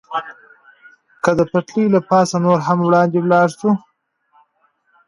[1.23, 3.71] که د پټلۍ له پاسه نور هم وړاندې ولاړ شو.